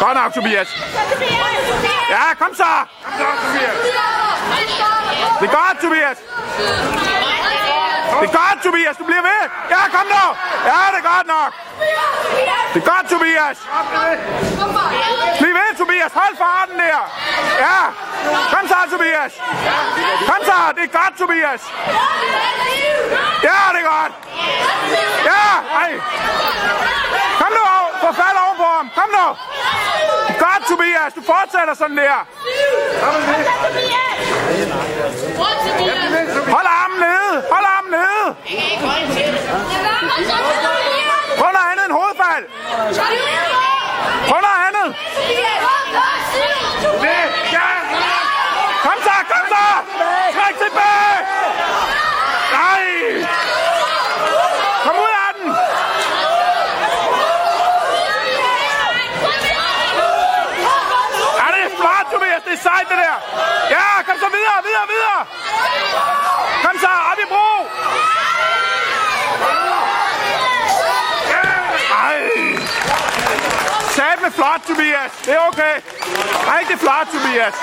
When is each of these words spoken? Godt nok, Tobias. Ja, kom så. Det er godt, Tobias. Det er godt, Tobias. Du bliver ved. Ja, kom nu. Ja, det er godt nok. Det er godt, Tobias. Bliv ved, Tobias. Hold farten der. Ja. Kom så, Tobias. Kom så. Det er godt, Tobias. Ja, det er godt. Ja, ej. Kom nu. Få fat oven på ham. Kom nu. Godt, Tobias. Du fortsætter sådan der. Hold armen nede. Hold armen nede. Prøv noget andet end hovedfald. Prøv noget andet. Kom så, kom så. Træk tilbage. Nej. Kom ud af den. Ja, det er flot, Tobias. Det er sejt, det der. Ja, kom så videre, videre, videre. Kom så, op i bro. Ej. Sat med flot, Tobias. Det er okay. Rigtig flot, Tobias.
Godt 0.00 0.14
nok, 0.14 0.34
Tobias. 0.34 0.68
Ja, 2.10 2.34
kom 2.38 2.54
så. 2.54 2.72
Det 5.40 5.48
er 5.48 5.54
godt, 5.60 5.76
Tobias. 5.82 6.18
Det 8.20 8.28
er 8.28 8.32
godt, 8.40 8.58
Tobias. 8.64 8.96
Du 8.96 9.04
bliver 9.04 9.22
ved. 9.22 9.42
Ja, 9.70 9.80
kom 9.96 10.06
nu. 10.16 10.24
Ja, 10.70 10.78
det 10.92 10.98
er 11.02 11.06
godt 11.14 11.26
nok. 11.36 11.50
Det 12.74 12.82
er 12.82 12.86
godt, 12.92 13.06
Tobias. 13.10 13.58
Bliv 15.40 15.54
ved, 15.54 15.76
Tobias. 15.78 16.12
Hold 16.14 16.36
farten 16.36 16.78
der. 16.78 17.00
Ja. 17.64 17.80
Kom 18.52 18.68
så, 18.68 18.78
Tobias. 18.90 19.32
Kom 20.28 20.40
så. 20.44 20.58
Det 20.76 20.84
er 20.84 20.92
godt, 21.00 21.18
Tobias. 21.18 21.62
Ja, 23.48 23.60
det 23.74 23.80
er 23.84 23.88
godt. 23.94 24.12
Ja, 25.30 25.46
ej. 25.82 25.90
Kom 28.12 28.18
nu. 28.18 28.18
Få 28.18 28.22
fat 28.22 28.36
oven 28.44 28.56
på 28.56 28.68
ham. 28.76 28.90
Kom 28.98 29.08
nu. 29.18 29.26
Godt, 30.44 30.62
Tobias. 30.68 31.12
Du 31.14 31.22
fortsætter 31.32 31.74
sådan 31.74 31.96
der. 31.96 32.18
Hold 36.54 36.66
armen 36.80 37.00
nede. 37.00 37.34
Hold 37.54 37.66
armen 37.76 37.90
nede. 37.90 38.24
Prøv 41.38 41.50
noget 41.56 41.68
andet 41.72 41.84
end 41.84 41.92
hovedfald. 42.00 42.44
Prøv 44.28 44.40
noget 44.46 44.60
andet. 44.68 44.88
Kom 48.82 48.98
så, 49.06 49.14
kom 49.32 49.44
så. 49.54 49.64
Træk 50.36 50.54
tilbage. 50.64 51.16
Nej. 52.52 52.82
Kom 54.84 54.94
ud 55.04 55.12
af 55.26 55.30
den. 55.38 55.46
Ja, 61.38 61.46
det 61.54 61.62
er 61.66 61.72
flot, 61.76 62.06
Tobias. 62.12 62.42
Det 62.46 62.52
er 62.52 62.61
sejt, 62.72 62.88
det 62.88 62.98
der. 63.04 63.16
Ja, 63.70 63.86
kom 64.06 64.16
så 64.24 64.28
videre, 64.36 64.58
videre, 64.68 64.86
videre. 64.94 65.20
Kom 66.64 66.74
så, 66.84 66.92
op 67.10 67.18
i 67.24 67.26
bro. 67.32 67.48
Ej. 72.06 72.20
Sat 73.96 74.18
med 74.22 74.30
flot, 74.30 74.60
Tobias. 74.68 75.12
Det 75.24 75.34
er 75.34 75.46
okay. 75.48 75.76
Rigtig 76.58 76.78
flot, 76.78 77.06
Tobias. 77.12 77.54